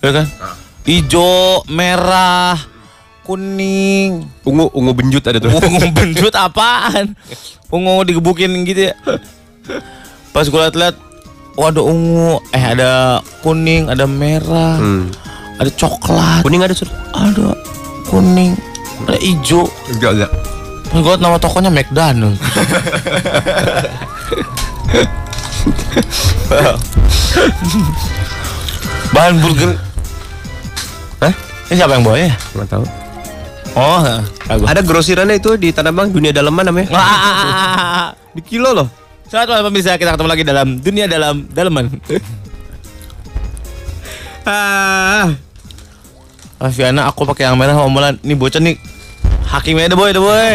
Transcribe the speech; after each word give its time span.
Ya 0.00 0.10
kan? 0.12 0.26
Ijo, 0.82 1.60
merah, 1.68 2.56
kuning. 3.22 4.24
Ungu 4.42 4.72
ungu 4.72 4.92
benjut 4.96 5.20
ada 5.22 5.36
tuh. 5.36 5.52
Ungu 5.52 5.92
benjut 5.98 6.32
apaan? 6.32 7.12
Ungu 7.68 8.00
digebukin 8.02 8.64
gitu 8.64 8.88
ya. 8.90 8.94
Pas 10.32 10.48
gue 10.48 10.56
liat-liat, 10.56 10.96
waduh 11.54 11.84
ungu, 11.84 12.40
eh 12.50 12.64
ada 12.64 13.20
kuning, 13.42 13.86
ada 13.86 14.08
merah, 14.08 14.80
Hmm. 14.80 15.10
ada 15.60 15.70
coklat, 15.70 16.40
Kuning 16.42 16.62
ada 16.64 16.72
sur? 16.72 16.88
ada 17.12 17.52
kuning, 18.08 18.56
ada 19.04 19.18
ijo. 19.20 19.68
Enggak 19.92 20.10
enggak. 20.16 20.32
Pas 20.90 20.98
gue 20.98 21.12
liat 21.12 21.22
nama 21.22 21.36
tokonya 21.36 21.70
McDonald. 21.70 22.34
Bahan 29.10 29.34
burger. 29.42 29.70
Ini 31.70 31.78
siapa 31.78 31.94
yang 31.94 32.02
bawa 32.02 32.18
ya? 32.18 32.34
Enggak 32.52 32.68
tahu. 32.68 32.84
Oh, 33.78 34.02
aku. 34.50 34.64
Ada 34.66 34.82
grosirannya 34.82 35.38
itu 35.38 35.54
di 35.54 35.70
Tanah 35.70 35.94
Abang 35.94 36.10
dunia 36.10 36.34
dalaman 36.34 36.66
namanya. 36.66 36.90
Di 38.34 38.42
kilo 38.42 38.74
loh. 38.74 38.90
Selamat 39.30 39.62
malam 39.62 39.70
pemirsa, 39.70 39.94
kita 39.94 40.18
ketemu 40.18 40.26
lagi 40.26 40.42
dalam 40.42 40.68
dunia 40.78 41.06
dalam 41.06 41.46
dalaman. 41.50 41.86
Ah. 44.40 45.36
Afiana, 46.58 47.06
aku 47.06 47.28
pakai 47.28 47.44
yang 47.46 47.60
merah 47.60 47.76
omelan. 47.76 48.16
Nih 48.24 48.34
bocah 48.34 48.58
nih 48.58 48.80
hakimnya 49.46 49.92
ada 49.92 49.96
boy, 50.00 50.10
ada 50.10 50.18
boy. 50.18 50.52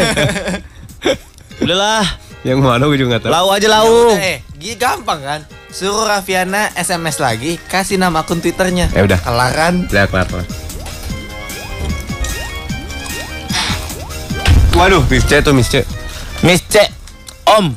Udahlah, 1.63 2.03
Yang 2.41 2.59
mana 2.65 2.81
gue 2.89 2.97
juga 2.97 3.09
nggak 3.15 3.23
tahu. 3.29 3.31
lau 3.31 3.47
aja 3.53 3.67
lau. 3.69 4.09
Eh, 4.17 4.41
gini 4.57 4.75
gampang 4.75 5.21
kan? 5.21 5.39
Suruh 5.69 6.01
Raffiana 6.03 6.73
SMS 6.73 7.21
lagi, 7.21 7.61
kasih 7.69 8.01
nama 8.01 8.25
akun 8.25 8.41
Twitternya. 8.41 8.89
Ya 8.91 9.05
udah. 9.05 9.21
Kelaran. 9.21 9.85
Udah 9.87 10.05
kelar 10.09 10.27
kelar. 10.33 10.45
Waduh, 14.75 15.07
Miss 15.07 15.23
C 15.23 15.39
tuh 15.39 15.55
Miss 15.55 15.71
C. 15.71 15.87
Miss 16.43 16.59
C, 16.67 16.83
Om, 17.47 17.71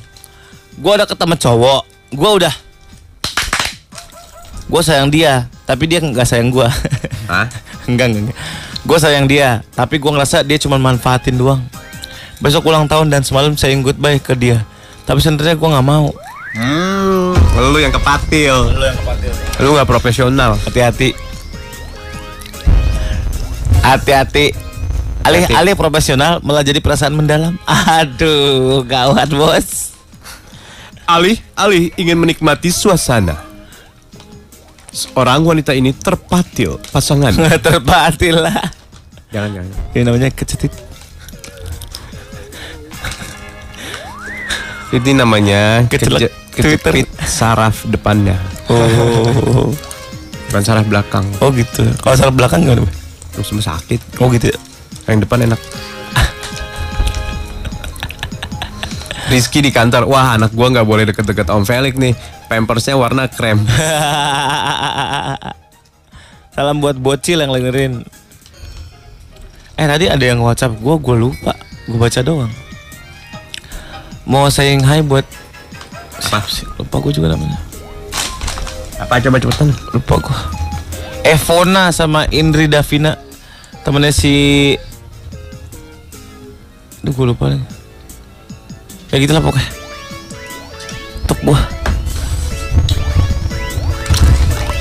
gua 0.82 0.98
udah 0.98 1.06
ketemu 1.06 1.34
cowok, 1.38 1.82
gua 2.10 2.30
udah, 2.34 2.54
gua 4.66 4.82
sayang 4.82 5.06
dia, 5.06 5.46
tapi 5.62 5.86
dia 5.86 6.02
nggak 6.02 6.26
sayang 6.26 6.50
gua. 6.50 6.66
Hah? 7.30 7.46
enggak, 7.86 8.10
enggak, 8.10 8.22
enggak. 8.26 8.38
Gua 8.82 8.98
sayang 8.98 9.30
dia, 9.30 9.62
tapi 9.78 10.02
gua 10.02 10.18
ngerasa 10.18 10.42
dia 10.42 10.58
cuma 10.58 10.74
manfaatin 10.74 11.38
doang. 11.38 11.62
Besok 12.42 12.66
ulang 12.66 12.90
tahun 12.90 13.14
dan 13.14 13.22
semalam 13.22 13.54
sayang 13.54 13.86
goodbye 13.86 14.18
ke 14.18 14.34
dia. 14.34 14.66
Tapi 15.06 15.22
sebenarnya 15.22 15.54
gua 15.54 15.78
nggak 15.78 15.86
mau. 15.86 16.10
Hmm, 16.58 17.38
lu 17.72 17.78
yang 17.78 17.94
kepatil. 17.94 18.74
Lu 18.74 18.82
yang 18.82 18.98
kepatil. 18.98 19.32
Lu 19.62 19.68
nggak 19.70 19.86
profesional. 19.86 20.58
Hati-hati. 20.66 21.14
Hati-hati. 23.86 24.67
Alih 25.28 25.44
Hati. 25.44 25.54
alih 25.54 25.74
profesional 25.76 26.40
malah 26.40 26.64
jadi 26.64 26.80
perasaan 26.80 27.12
mendalam. 27.12 27.60
Aduh, 27.68 28.80
gawat 28.88 29.28
bos. 29.28 29.92
Alih, 31.04 31.36
alih 31.52 31.92
ingin 32.00 32.16
menikmati 32.16 32.72
suasana. 32.72 33.36
Seorang 34.88 35.44
wanita 35.44 35.76
ini 35.76 35.92
terpatil 35.92 36.80
pasangan. 36.88 37.36
Terpatil 37.68 38.40
lah. 38.40 38.72
jangan 39.28 39.52
jangan. 39.52 39.72
Ini 39.92 40.02
namanya 40.08 40.28
kecetit. 40.32 40.72
Ini 44.88 45.12
namanya 45.12 45.84
Kecelek 45.84 46.32
saraf 47.28 47.84
depannya, 47.84 48.40
Oh, 48.72 49.68
bukan 50.48 50.62
saraf 50.64 50.88
belakang. 50.88 51.28
oh 51.44 51.52
gitu. 51.52 51.84
Kalau 52.00 52.16
salah 52.16 52.32
belakang 52.32 52.64
gimana? 52.64 52.88
Terus 53.36 53.52
sakit. 53.52 54.00
Oh 54.16 54.32
gitu. 54.32 54.48
Ya? 55.08 55.16
Yang 55.16 55.24
depan 55.24 55.48
enak. 55.48 55.60
Rizky 59.28 59.60
di 59.60 59.72
kantor, 59.72 60.08
wah 60.08 60.36
anak 60.36 60.52
gua 60.56 60.72
nggak 60.72 60.88
boleh 60.88 61.04
deket-deket 61.08 61.48
Om 61.48 61.64
Felix 61.64 61.96
nih. 61.96 62.16
Pampersnya 62.48 62.96
warna 62.96 63.28
krem. 63.28 63.60
Salam 66.56 66.80
buat 66.80 66.96
bocil 66.96 67.44
yang 67.44 67.52
dengerin. 67.52 68.08
Eh 69.78 69.86
tadi 69.86 70.10
ada 70.10 70.24
yang 70.24 70.42
WhatsApp 70.42 70.74
gue, 70.80 70.94
gue 70.98 71.16
lupa. 71.28 71.54
Gue 71.86 72.00
baca 72.00 72.18
doang. 72.18 72.50
Mau 74.26 74.50
saying 74.50 74.82
hi 74.82 74.98
buat 75.06 75.22
Apa? 76.18 76.42
sih? 76.50 76.66
Lupa 76.74 76.98
gue 76.98 77.14
juga 77.14 77.30
namanya. 77.36 77.54
Apa 78.98 79.22
coba 79.22 79.38
cepetan? 79.38 79.70
Lupa 79.94 80.18
gue. 80.18 80.38
Evona 81.22 81.94
sama 81.94 82.26
Indri 82.34 82.66
Davina. 82.66 83.14
Temennya 83.86 84.10
si... 84.10 84.74
Aduh 87.08 87.16
gue 87.16 87.32
lupa 87.32 87.48
lagi. 87.48 87.64
Ya 89.08 89.16
gitu 89.16 89.32
lah 89.32 89.40
pokoknya. 89.40 89.64
Gue. 91.40 91.56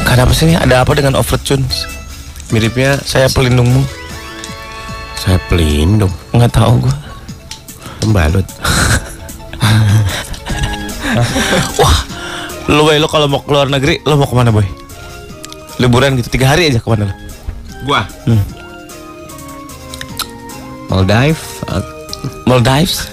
Gak 0.03 0.11
ada 0.11 0.27
apa 0.27 0.33
sih 0.35 0.51
ini? 0.51 0.59
Ada 0.59 0.83
apa 0.83 0.91
dengan 0.91 1.15
Overtunes? 1.15 1.87
Miripnya 2.51 2.99
Saya 2.99 3.31
pelindungmu. 3.31 3.79
saya 5.15 5.39
pelindung, 5.47 6.11
Nggak 6.35 6.51
tahu 6.51 6.83
gue. 6.83 6.95
pembalut. 8.03 8.43
Wah, 11.79 11.97
lo 12.67 12.83
boy, 12.83 12.99
lo 12.99 13.07
kalau 13.07 13.31
mau 13.31 13.39
keluar 13.47 13.71
negeri, 13.71 14.03
lo 14.03 14.19
mau 14.19 14.27
ke 14.27 14.35
mana 14.35 14.51
boy? 14.51 14.67
Liburan 15.79 16.19
gitu, 16.19 16.27
tiga 16.27 16.51
hari 16.51 16.67
aja 16.67 16.83
ke 16.83 16.87
mana 16.91 17.07
lo? 17.07 17.15
Gua. 17.87 18.03
Hmm. 18.27 18.43
Maldives. 20.91 21.63
Maldives? 22.47 23.11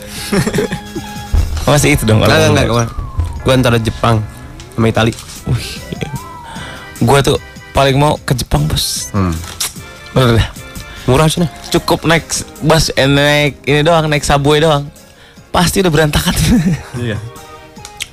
Masih 1.66 1.98
itu 1.98 2.06
dong. 2.06 2.22
Enggak, 2.22 2.38
kalau 2.38 2.48
enggak, 2.54 2.66
Maldives. 2.70 2.70
enggak. 2.70 3.42
Gua 3.42 3.52
antara 3.52 3.78
Jepang 3.82 4.16
sama 4.74 4.86
Itali. 4.88 5.12
Wih, 5.44 5.70
gue 7.04 7.18
tuh 7.20 7.36
paling 7.74 7.98
mau 7.98 8.16
ke 8.22 8.32
Jepang 8.32 8.64
bos. 8.64 9.10
Hmm. 9.12 9.34
Bener 10.14 10.40
dah. 10.40 10.48
Murah 11.04 11.28
sih 11.28 11.44
nah. 11.44 11.50
Cukup 11.68 12.08
naik 12.08 12.24
bus, 12.64 12.88
eh, 12.96 13.04
naik 13.04 13.60
ini 13.68 13.84
doang, 13.84 14.08
naik 14.08 14.24
subway 14.24 14.62
doang. 14.62 14.88
Pasti 15.52 15.84
udah 15.84 15.92
berantakan. 15.92 16.34
Iya. 17.04 17.18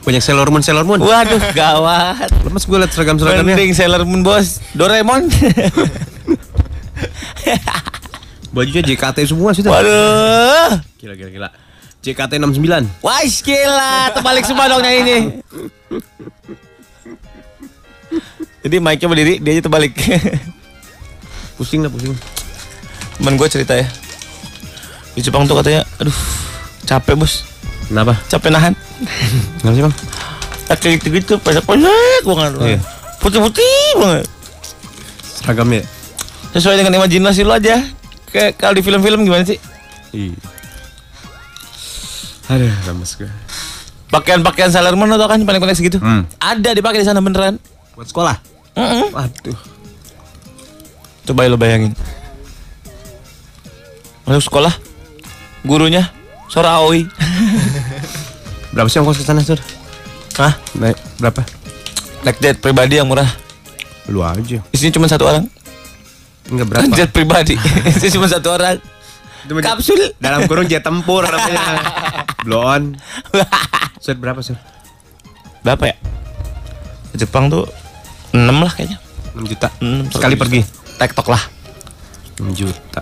Banyak 0.02 0.26
Sailor 0.26 0.50
Moon, 0.50 0.66
Sailor 0.66 0.82
Moon. 0.82 0.98
Waduh, 0.98 1.38
gawat. 1.62 2.34
Lemas 2.42 2.66
gue 2.66 2.78
liat 2.82 2.90
seragam-seragamnya. 2.90 3.54
Mending 3.54 3.78
Sailor 3.78 4.02
Moon 4.04 4.26
bos. 4.26 4.58
Doraemon. 4.74 5.30
Bajunya 8.52 8.84
JKT 8.84 9.18
semua 9.32 9.56
sih. 9.56 9.64
Waduh. 9.64 10.76
Gila, 11.00 11.16
gila, 11.16 11.30
gila. 11.32 11.50
JKT 12.04 12.42
69. 12.42 13.04
Wah, 13.06 13.24
gila, 13.24 13.94
terbalik 14.12 14.44
semua 14.44 14.68
dong 14.68 14.84
yang 14.84 15.08
ini. 15.08 15.18
Jadi 18.62 18.76
mic-nya 18.78 19.08
berdiri, 19.08 19.34
dia 19.40 19.52
aja 19.58 19.62
terbalik. 19.66 19.94
Pusing 21.58 21.86
lah, 21.86 21.94
pusing. 21.94 22.18
Temen 23.18 23.38
gue 23.38 23.48
cerita 23.50 23.78
ya. 23.78 23.86
Di 25.14 25.22
Jepang 25.22 25.46
tuh 25.46 25.54
katanya, 25.58 25.86
aduh, 26.02 26.14
capek 26.90 27.14
bos, 27.22 27.46
Kenapa? 27.86 28.18
capek 28.30 28.50
nahan. 28.50 28.74
Kenapa 29.62 29.74
sih 29.78 29.84
bang? 29.86 29.96
Kaki 30.72 30.88
gitu, 31.04 31.36
pendek-pendek 31.38 32.24
banget. 32.26 32.52
Iya. 32.64 32.80
Putih-putih 33.22 33.86
banget. 34.02 34.26
Seragamnya. 35.22 35.84
Sesuai 36.58 36.82
dengan 36.82 36.98
imajinasi 36.98 37.46
lo 37.46 37.54
aja. 37.54 37.78
Kayak 38.32 38.56
kalau 38.56 38.74
di 38.76 38.84
film-film 38.84 39.28
gimana 39.28 39.44
sih? 39.44 39.60
Iya. 40.16 40.36
Aduh, 42.52 42.72
lemas 42.88 43.16
gue. 43.16 43.32
Pakaian-pakaian 44.12 44.72
Sailor 44.72 45.00
Moon 45.00 45.08
lo 45.08 45.16
tau 45.16 45.32
kan 45.32 45.40
pendek-pendek 45.40 45.78
segitu? 45.80 45.98
Hmm. 46.04 46.28
Ada 46.36 46.76
dipakai 46.76 47.00
di 47.00 47.08
sana 47.08 47.24
beneran. 47.24 47.56
Buat 47.96 48.12
sekolah? 48.12 48.36
Mm-mm. 48.76 49.16
Waduh. 49.16 49.60
Coba 51.28 51.48
lo 51.48 51.56
bayangin. 51.56 51.96
Masuk 54.28 54.48
sekolah, 54.52 54.74
gurunya 55.64 56.08
Sora 56.52 56.80
Aoi. 56.80 57.08
Berapa 58.76 58.88
sih 58.88 59.00
ongkos 59.04 59.20
ke 59.20 59.28
sana, 59.28 59.44
Sur? 59.44 59.60
Hah? 60.40 60.56
Naik 60.80 60.96
berapa? 61.20 61.44
Naik 62.24 62.38
jet 62.40 62.58
pribadi 62.64 62.96
yang 62.96 63.08
murah. 63.12 63.28
Lu 64.08 64.24
aja. 64.24 64.64
Isinya 64.72 64.96
cuma 64.96 65.12
satu 65.12 65.28
orang. 65.28 65.44
Enggak 66.50 66.66
Kan 66.74 66.90
berapa? 66.90 66.96
jet 66.98 67.10
pribadi. 67.14 67.56
Isinya 67.90 68.12
cuma 68.18 68.28
satu 68.28 68.50
orang. 68.50 68.78
Itu 69.46 69.52
Kapsul. 69.58 70.02
Dalam 70.18 70.46
kurung 70.50 70.66
jet 70.66 70.82
tempur 70.82 71.26
namanya. 71.26 71.62
Blow 72.46 72.66
on. 72.66 72.98
Sur, 74.04 74.18
berapa, 74.18 74.42
Sur? 74.42 74.58
Berapa 75.62 75.94
ya? 75.94 75.96
Jepang 77.14 77.52
tuh 77.52 77.70
6 78.34 78.42
lah 78.50 78.72
kayaknya. 78.74 78.98
6 79.38 79.46
juta. 79.46 79.68
Hmm, 79.78 80.10
Sekali 80.10 80.34
pergi. 80.34 80.62
Tektok 80.98 81.28
lah. 81.30 81.42
6 82.42 82.58
juta. 82.58 83.02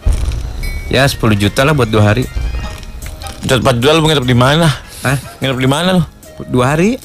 Ya 0.91 1.07
10 1.07 1.15
juta 1.39 1.61
lah 1.63 1.71
buat 1.71 1.87
dua 1.87 2.11
hari. 2.11 2.27
4 3.45 3.63
juta 3.79 3.95
lu 3.95 4.03
nginep 4.03 4.25
di 4.27 4.35
mana? 4.35 4.67
Hah? 5.05 5.17
Nginep 5.39 5.57
di 5.61 5.69
mana 5.69 5.89
lu? 5.95 6.03
Dua 6.51 6.75
hari? 6.75 6.99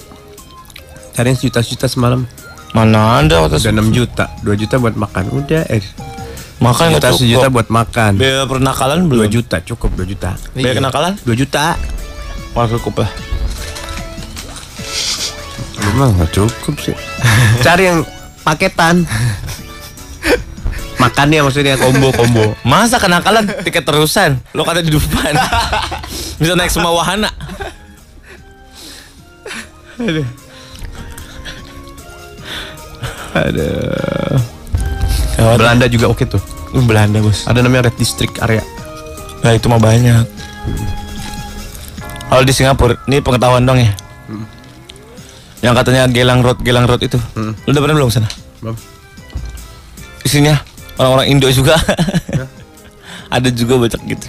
Cari 1.14 1.30
yang 1.30 1.38
sejuta-juta 1.38 1.86
semalam. 1.86 2.26
Mana 2.74 3.22
ada 3.22 3.46
Udah 3.46 3.54
6 3.54 3.70
juta 3.94 4.34
2 4.42 4.50
juta 4.58 4.82
buat 4.82 4.98
makan 4.98 5.30
Udah 5.30 5.62
eh 5.70 5.78
makan 6.64 6.86
Juta 6.88 6.98
nggak 7.02 7.12
sejuta 7.14 7.38
cukup. 7.42 7.52
buat 7.52 7.68
makan 7.68 8.12
Biaya 8.16 8.44
pernakalan 8.48 8.98
2 9.02 9.10
belum. 9.10 9.28
juta 9.28 9.56
cukup 9.60 9.90
2 9.94 10.08
juta 10.08 10.30
Biaya 10.50 10.74
kenakalan? 10.74 11.12
2 11.20 11.36
juta 11.36 11.76
Wah 12.54 12.66
cukup 12.70 13.02
lah. 13.02 13.10
Lu 15.76 15.90
mah 15.92 16.08
gak 16.16 16.30
cukup 16.32 16.74
sih 16.80 16.94
Cari 17.66 17.84
yang 17.84 18.00
paketan 18.40 19.04
Makannya 20.96 21.44
maksudnya 21.44 21.76
combo-combo 21.76 22.56
Masa 22.64 22.96
kenakalan 22.96 23.44
tiket 23.60 23.84
terusan? 23.84 24.40
Lo 24.56 24.64
kata 24.64 24.80
di 24.80 24.88
depan. 24.88 25.36
Bisa 26.40 26.56
naik 26.56 26.72
semua 26.72 26.90
wahana. 26.90 27.28
Aduh 33.34 34.53
Belanda. 35.44 35.60
Belanda 35.60 35.86
juga 35.92 36.06
oke 36.08 36.24
tuh 36.24 36.42
Belanda 36.74 37.20
bos. 37.20 37.44
Ada 37.46 37.60
namanya 37.62 37.92
Red 37.92 37.96
District 38.00 38.34
area 38.42 38.64
Nah 39.44 39.52
itu 39.52 39.68
mah 39.68 39.76
banyak. 39.76 40.24
Kalau 42.32 42.42
di 42.42 42.52
Singapura, 42.56 42.96
ini 43.04 43.20
pengetahuan 43.20 43.68
dong 43.68 43.76
ya. 43.76 43.92
Yang 45.60 45.74
katanya 45.80 46.08
Gelang 46.08 46.40
Road, 46.40 46.58
Gelang 46.64 46.88
Road 46.88 47.04
itu. 47.04 47.20
Hmm. 47.36 47.52
Lu 47.68 47.70
udah 47.72 47.82
pernah 47.84 47.96
belum 47.96 48.10
sana? 48.12 48.28
Belum. 48.64 48.76
Isinya 50.24 50.56
orang-orang 50.96 51.28
Indo 51.28 51.48
juga. 51.52 51.76
Ada 53.34 53.52
juga 53.52 53.80
banyak 53.80 54.00
gitu. 54.16 54.26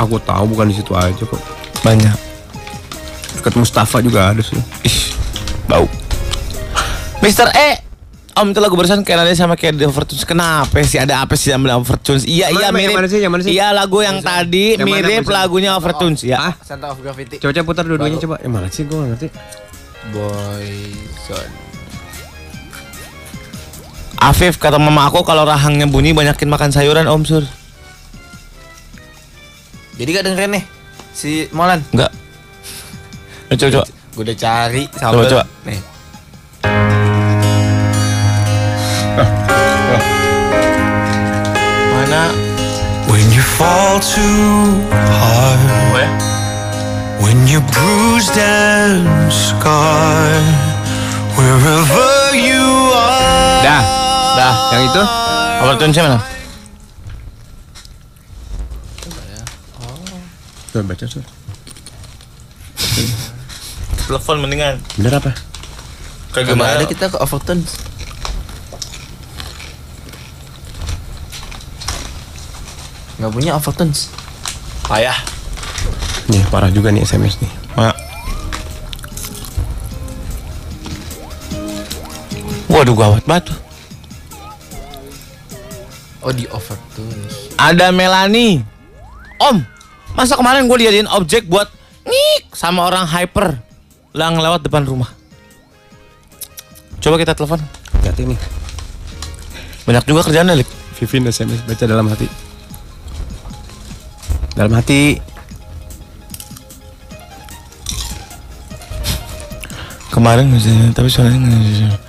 Aku 0.00 0.16
tahu 0.24 0.56
bukan 0.56 0.72
di 0.72 0.80
situ 0.80 0.96
aja 0.96 1.12
kok 1.12 1.40
Banyak. 1.84 2.16
Dekat 3.36 3.52
Mustafa 3.56 4.00
juga 4.04 4.32
ada 4.32 4.40
sih 4.44 4.56
Ih, 4.84 5.16
bau. 5.68 5.84
Mister 7.20 7.48
E. 7.52 7.89
Om 8.40 8.50
itu 8.50 8.58
lagu 8.58 8.72
barusan 8.72 9.00
kayak 9.00 9.20
nanya 9.20 9.36
sama 9.36 9.52
kayak 9.52 9.76
The 9.76 9.86
Overtunes 9.86 10.24
Kenapa 10.24 10.80
sih 10.80 10.96
ada 10.96 11.20
apa 11.20 11.34
sih 11.34 11.48
sama 11.48 11.68
Overtunes 11.74 12.24
Iya 12.24 12.48
Yang 12.48 12.56
iya 12.56 12.66
mana, 12.66 12.74
mirip 12.74 12.86
yang 12.86 12.96
mana 12.96 13.06
sih, 13.06 13.18
yang 13.18 13.30
mana 13.30 13.42
sih? 13.42 13.52
Iya 13.52 13.66
lagu 13.70 13.98
yang 14.00 14.18
tadi 14.18 14.66
Yang 14.72 14.80
mana 14.80 14.96
mirip 14.96 15.22
barusan? 15.22 15.36
lagunya 15.36 15.70
Overtunes 15.72 16.20
ya 16.22 16.38
Ah, 16.40 16.54
Santa 16.58 16.88
of 16.88 16.98
Gravity. 16.98 17.36
Coba 17.36 17.52
coba 17.52 17.66
putar 17.66 17.84
dua-duanya 17.84 18.16
coba 18.18 18.36
Yang 18.38 18.52
mana 18.52 18.66
sih 18.68 18.82
gue 18.82 18.96
ngerti 18.98 19.28
Boyzone. 20.10 21.52
Afif 24.18 24.56
kata 24.56 24.76
mama 24.76 25.04
aku 25.04 25.20
kalau 25.20 25.44
rahangnya 25.44 25.84
bunyi 25.84 26.10
banyakin 26.10 26.44
makan 26.46 26.68
sayuran 26.70 27.04
Om 27.04 27.22
Sur 27.22 27.44
Jadi 29.94 30.08
gak 30.10 30.24
dengerin 30.24 30.50
nih 30.50 30.64
si 31.10 31.44
Molan. 31.50 31.84
Enggak 31.90 32.08
Eh, 33.48 33.56
Coba 33.56 33.70
coba 33.74 33.86
Gue 34.10 34.22
udah 34.22 34.36
cari 34.36 34.82
sambal. 34.92 35.24
coba. 35.26 35.44
Nih. 35.62 35.80
Mana? 41.94 42.22
When 43.10 43.26
you 43.34 43.42
fall 43.42 44.00
too 44.00 44.80
hard, 44.92 45.60
Oh 45.96 46.30
when 47.20 47.46
you're 47.46 47.64
bruised 47.74 48.38
and 48.38 49.04
scarred, 49.28 50.46
wherever 51.36 52.32
you 52.32 52.64
are. 52.96 53.60
Dah 53.62 53.82
Dah. 54.38 54.54
Yang 54.72 54.82
itu? 54.94 55.02
Overtunes 55.60 55.98
mana? 56.00 56.18
Coba 60.70 60.94
baca 60.94 61.04
sur. 61.10 61.26
Telepon 64.06 64.36
mendingan. 64.38 64.78
Bener 64.94 65.18
apa? 65.18 65.34
Kayak 66.30 66.54
Gimana 66.54 66.78
ada 66.78 66.86
kita 66.86 67.10
ke 67.10 67.18
Overton? 67.18 67.58
Gak 73.20 73.36
punya 73.36 73.52
Overton. 73.52 73.92
Payah. 74.88 75.18
Nih 76.32 76.40
parah 76.48 76.72
juga 76.72 76.88
nih 76.88 77.04
SMS 77.04 77.36
nih. 77.44 77.52
Mana 77.76 77.92
Waduh 82.72 82.96
gawat 82.96 83.22
banget 83.28 83.52
tuh. 83.52 83.58
Oh 86.24 86.32
di 86.32 86.48
Overton. 86.48 87.18
Ada 87.60 87.92
Melani. 87.92 88.64
Om 89.36 89.56
Masa 90.16 90.36
kemarin 90.36 90.68
gue 90.68 90.84
dijadiin 90.84 91.08
objek 91.08 91.48
buat 91.48 91.64
Ngik 92.04 92.52
Sama 92.52 92.84
orang 92.84 93.08
hyper 93.08 93.56
Yang 94.12 94.34
lewat 94.36 94.60
depan 94.68 94.84
rumah? 94.84 95.08
Coba 97.00 97.16
kita 97.20 97.32
telepon. 97.36 97.60
Hati 98.04 98.28
nih. 98.28 98.40
Banyak 99.88 100.04
juga 100.04 100.24
kerjaan 100.28 100.52
Lik. 100.52 100.68
Vivin 101.00 101.28
SMS 101.28 101.64
baca 101.64 101.84
dalam 101.88 102.08
hati 102.12 102.49
Dalam 104.54 104.72
hati. 104.74 105.20
Kemarin 110.10 110.50
misalnya 110.50 110.90
Tapi 110.90 111.06
suaranya 111.06 111.38
nggak- 111.38 112.00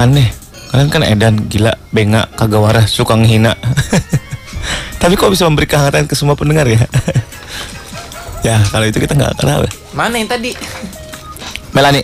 Aneh. 0.00 0.28
Kalian 0.72 0.88
kan 0.88 1.04
edan 1.04 1.36
Gila 1.52 1.76
Bengak 1.92 2.32
Kagak 2.32 2.60
waras 2.64 2.88
Suka 2.88 3.12
ngehina. 3.12 3.52
Tapi 5.02 5.18
kok 5.18 5.28
bisa 5.28 5.44
memberi 5.44 5.68
kehangatan 5.68 6.08
ke 6.08 6.14
semua 6.16 6.32
pendengar 6.34 6.64
ya? 6.64 6.80
Ya 8.42 8.58
kalau 8.74 8.82
itu 8.82 8.98
kita 8.98 9.14
nggak 9.14 9.38
kenal 9.38 9.62
Mana 9.94 10.18
yang 10.18 10.26
tadi? 10.26 10.50
Melani. 11.76 12.02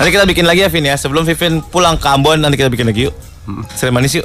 Nanti 0.00 0.08
kita 0.08 0.24
bikin 0.24 0.48
lagi 0.48 0.64
ya 0.64 0.72
Vin 0.72 0.88
ya. 0.88 0.96
Sebelum 0.96 1.28
Vivin 1.28 1.60
pulang 1.60 2.00
ke 2.00 2.08
Ambon 2.08 2.40
Nanti 2.40 2.56
kita 2.56 2.72
bikin 2.72 2.88
lagi 2.88 3.10
yuk. 3.10 3.14
Sering 3.76 3.92
manis 3.92 4.16
yuk. 4.16 4.24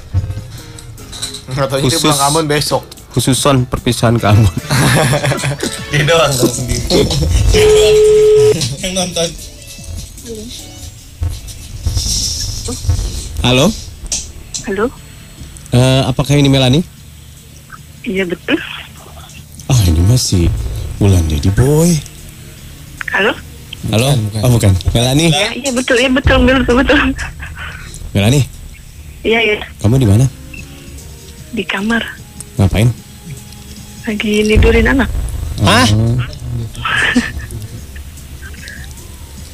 Khusus. 1.84 2.00
pulang 2.00 2.22
Ambon 2.24 2.48
besok. 2.48 2.97
Khususon 3.18 3.66
perpisahan 3.66 4.22
kamu. 4.22 4.46
Dia 5.90 6.06
doang 6.06 6.30
dong 6.30 6.54
sendiri. 6.54 7.02
Yang 8.78 8.94
nonton. 8.94 9.30
Halo? 13.42 13.66
Halo, 14.70 14.86
Eh, 15.74 16.02
Apakah 16.06 16.38
ini 16.38 16.46
Melani? 16.46 16.86
iya 18.06 18.22
betul. 18.22 18.54
Ah 19.66 19.82
ini 19.84 19.98
masih 20.06 20.46
Bulan 20.96 21.26
Lady 21.26 21.50
Boy. 21.50 21.98
Halo, 23.10 23.34
Halo? 23.90 24.14
Oh 24.46 24.52
bukan. 24.54 24.78
Melani 24.94 25.34
ya, 25.34 25.58
iya 25.58 25.74
betul, 25.74 25.98
iya 25.98 26.14
betul, 26.14 26.46
betul, 26.46 26.86
betul. 26.86 26.98
Melani 28.14 28.46
Iya, 29.26 29.42
iya, 29.42 29.58
Kamu 29.82 29.98
di 29.98 30.06
mana? 30.06 30.30
di 31.50 31.66
kamar. 31.66 32.06
Ngapain? 32.58 32.94
Lagi 34.08 34.48
nidurin 34.48 34.88
anak. 34.88 35.10
Hah? 35.60 35.88
Oh. 35.92 36.16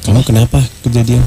Kamu 0.04 0.20
kenapa 0.22 0.60
kejadian? 0.84 1.24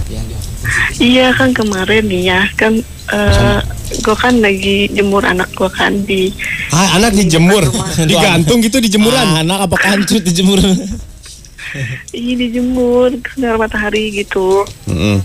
Iya 0.97 1.33
kan 1.33 1.51
kemarin 1.51 2.07
nih 2.07 2.23
ya 2.29 2.41
kan, 2.55 2.77
eh 3.11 3.59
gue 4.03 4.15
kan 4.15 4.37
lagi 4.39 4.87
jemur 4.93 5.23
anak 5.25 5.49
gue 5.53 5.69
kan 5.69 5.93
di 6.05 6.31
Ah, 6.71 6.99
anak 6.99 7.15
dijemur, 7.15 7.63
digantung 8.05 8.59
gitu 8.59 8.77
di 8.77 8.91
jemuran. 8.91 9.43
Anak 9.43 9.67
apa 9.67 9.75
kancut 9.79 10.21
dijemur 10.21 10.59
iya 12.15 12.33
dijemur 12.39 13.11
sinar 13.35 13.59
matahari 13.59 14.07
gitu 14.15 14.63
Mm-mm. 14.87 15.19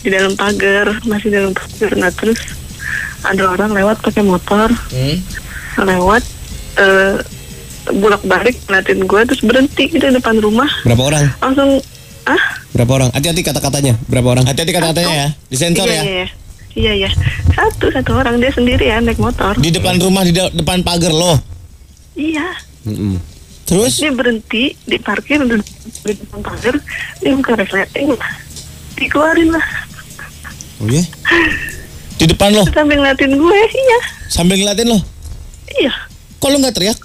di 0.00 0.08
dalam 0.08 0.32
pagar 0.32 0.88
masih 1.04 1.28
dalam 1.28 1.52
pagar 1.52 1.92
nah 2.00 2.08
terus 2.08 2.40
ada 3.20 3.44
orang 3.44 3.76
lewat 3.76 4.00
pakai 4.00 4.24
motor 4.24 4.72
lewat 5.76 6.24
eh 6.78 7.14
bolak 7.90 8.22
balik 8.22 8.56
ngeliatin 8.68 9.02
gue 9.08 9.20
terus 9.26 9.42
berhenti 9.42 9.88
gitu 9.90 10.04
di 10.04 10.14
depan 10.14 10.38
rumah. 10.38 10.68
Berapa 10.84 11.02
orang? 11.02 11.24
langsung 11.40 11.70
ah 12.28 12.42
Berapa 12.70 12.92
orang? 13.02 13.10
Hati-hati 13.10 13.42
kata-katanya. 13.42 13.98
Berapa 14.06 14.28
orang? 14.38 14.44
Hati-hati 14.46 14.72
kata-katanya 14.72 15.14
ya. 15.14 15.28
Disensor 15.50 15.86
iya, 15.88 15.94
ya. 15.94 16.02
iya, 16.02 16.12
iya. 16.14 16.26
Iya 16.70 16.92
iya. 17.02 17.10
Satu 17.50 17.90
satu 17.90 18.10
orang. 18.14 18.38
Dia 18.38 18.52
sendiri 18.54 18.86
ya 18.86 19.02
naik 19.02 19.18
motor. 19.18 19.58
Di 19.58 19.74
depan 19.74 19.98
rumah 19.98 20.22
Di 20.22 20.30
de- 20.30 20.54
depan 20.54 20.86
pagar 20.86 21.10
lo? 21.10 21.34
Iya. 22.14 22.46
Mm-mm. 22.86 23.18
Terus? 23.66 23.98
Dia 23.98 24.14
berhenti 24.14 24.78
di 24.86 24.96
parkir 25.02 25.42
di 25.42 25.58
di 25.58 26.12
depan 26.14 26.40
pagar. 26.46 26.78
Dia 27.18 27.34
buka 27.34 27.58
resleting 27.58 28.14
dikeluarin 28.94 29.50
lah. 29.50 29.66
Oh 30.78 30.86
iya? 30.86 31.02
Di 32.20 32.24
depan 32.30 32.54
lo? 32.54 32.62
Sambil 32.70 33.02
ngeliatin 33.02 33.34
gue 33.34 33.60
iya. 33.66 34.00
Sambil 34.30 34.62
ngeliatin 34.62 34.94
lo? 34.94 34.98
Iya 35.74 36.09
Kok 36.40 36.48
lo 36.48 36.58
gak 36.58 36.74
teriak? 36.74 36.98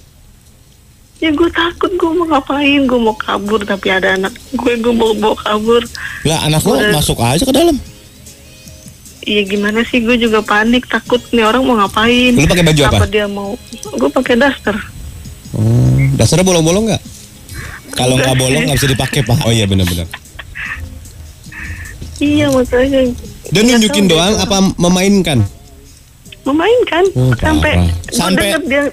ya 1.15 1.31
gue 1.31 1.47
takut 1.47 1.87
gue 1.89 2.11
mau 2.11 2.27
ngapain 2.27 2.81
gue 2.81 2.99
mau 2.99 3.15
kabur 3.15 3.63
tapi 3.63 3.87
ada 3.87 4.13
anak 4.13 4.35
gue 4.51 4.73
gue 4.75 4.91
mau 4.91 5.15
bawa 5.15 5.33
kabur 5.33 5.79
Lah 6.21 6.43
anak 6.43 6.59
lo 6.61 6.75
Udah. 6.75 6.91
masuk 6.91 7.17
aja 7.17 7.39
ke 7.39 7.49
dalam 7.49 7.79
iya 9.23 9.41
gimana 9.41 9.81
sih 9.81 10.03
gue 10.03 10.19
juga 10.19 10.43
panik 10.43 10.85
takut 10.85 11.23
nih 11.31 11.41
orang 11.41 11.63
mau 11.63 11.79
ngapain 11.79 12.35
Lu 12.35 12.43
pakai 12.43 12.61
baju 12.61 12.81
apa? 12.83 13.07
dia 13.07 13.25
mau 13.25 13.55
gue 13.89 14.09
pakai 14.11 14.35
daster 14.35 14.75
Oh, 15.55 15.63
dasarnya 16.13 16.43
bolong-bolong 16.43 16.91
nggak? 16.91 17.03
Kalau 17.95 18.19
nggak 18.19 18.35
bolong 18.35 18.61
nggak 18.61 18.75
bisa 18.75 18.91
dipakai 18.91 19.23
pak 19.23 19.39
Oh 19.39 19.55
iya 19.55 19.63
benar-benar. 19.63 20.03
Iya 22.17 22.47
makanya. 22.49 23.07
Dan 23.47 23.61
Nggak 23.63 23.77
nunjukin 23.77 24.05
doang 24.05 24.35
apa 24.35 24.57
memainkan? 24.77 25.47
memainkan 26.43 27.03
Oh, 27.15 27.31
sampai 27.35 27.71
Sampai- 28.11 28.51
dia 28.61 28.83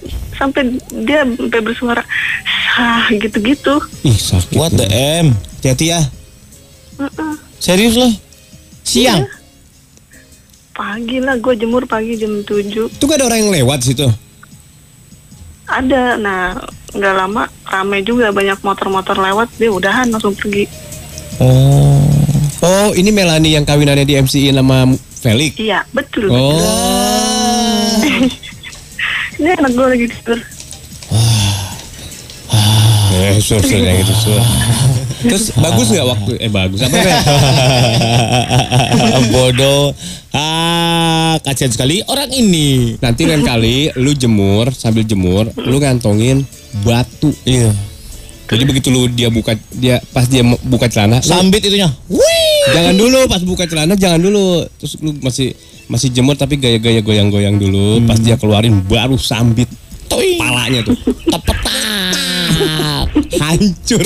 sampai 0.42 0.62
dia 1.06 1.22
sampai 1.22 1.61
bersuara 1.62 2.02
sah 2.75 3.06
gitu-gitu. 3.14 3.78
Ih 4.02 4.18
sakit. 4.18 4.58
What 4.58 4.75
the 4.75 4.90
M? 4.90 5.30
Hati-hati 5.62 5.94
ya. 5.94 6.02
Heeh. 6.99 7.34
Serius 7.62 7.94
loh? 7.94 8.11
Siang? 8.82 9.22
Pagi 10.75 11.22
lah, 11.22 11.38
gue 11.38 11.54
jemur 11.54 11.84
pagi 11.84 12.16
jam 12.16 12.42
7 12.42 12.90
Itu 12.90 13.04
gak 13.04 13.20
ada 13.20 13.28
orang 13.28 13.44
yang 13.44 13.52
lewat 13.62 13.87
situ. 13.87 14.08
Ada, 15.68 16.18
nah 16.18 16.58
nggak 16.92 17.14
lama 17.16 17.49
rame 17.64 18.04
juga 18.04 18.28
banyak 18.28 18.61
motor-motor 18.61 19.16
lewat 19.16 19.49
dia 19.56 19.72
udahan 19.72 20.12
langsung 20.12 20.37
pergi. 20.37 20.68
Oh. 21.40 22.04
Oh, 22.62 22.94
ini 22.94 23.08
Melani 23.11 23.56
yang 23.56 23.64
kawinannya 23.64 24.04
di 24.04 24.14
MCI 24.20 24.52
nama 24.52 24.84
Felix. 25.22 25.56
Iya 25.56 25.87
betul. 25.94 26.28
Oh. 26.28 26.91
Ini 29.52 29.61
anak 29.68 29.73
gue 29.76 29.85
lagi 29.85 30.06
tidur. 30.09 30.38
Eh, 33.12 33.37
sur, 33.44 33.61
sur, 33.61 33.68
kayak 33.68 34.00
gitu, 34.00 34.14
sur. 34.16 34.40
Terus 35.28 35.52
bagus 35.68 35.92
nggak 35.92 36.09
waktu? 36.09 36.32
Eh 36.40 36.49
bagus 36.49 36.80
apa 36.80 36.97
ya? 36.97 37.21
Bodoh. 39.37 39.92
Ah, 40.32 41.37
kasihan 41.44 41.68
sekali 41.68 42.00
orang 42.09 42.32
ini. 42.32 42.97
Nanti 42.97 43.28
lain 43.28 43.44
kali 43.44 43.92
lu 44.00 44.16
jemur 44.16 44.73
sambil 44.73 45.04
jemur, 45.04 45.52
lu 45.61 45.76
ngantongin 45.85 46.49
batu. 46.80 47.28
Iya. 47.44 47.76
Jadi 48.49 48.64
begitu 48.64 48.88
lu 48.88 49.04
dia 49.12 49.28
buka 49.28 49.52
dia 49.76 50.00
pas 50.16 50.25
dia 50.25 50.40
mau 50.40 50.56
buka 50.64 50.88
celana, 50.88 51.21
Sambit 51.21 51.61
itunya. 51.61 51.92
Jangan 52.71 52.95
dulu 52.95 53.21
pas 53.26 53.42
buka 53.42 53.66
celana 53.66 53.99
jangan 53.99 54.23
dulu. 54.23 54.62
Terus 54.78 54.92
lu 55.02 55.11
masih 55.19 55.57
masih 55.90 56.09
jemur 56.14 56.38
tapi 56.38 56.57
gaya-gaya 56.62 57.02
goyang-goyang 57.02 57.59
dulu. 57.59 57.99
Pas 58.07 58.23
dia 58.23 58.38
keluarin 58.38 58.78
baru 58.87 59.19
sambit 59.19 59.66
Toi. 60.07 60.38
palanya 60.38 60.87
tuh. 60.87 60.97
Tepetak. 61.26 63.09
Hancur. 63.42 64.00